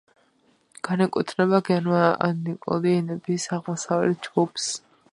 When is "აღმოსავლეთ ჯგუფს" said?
3.59-4.71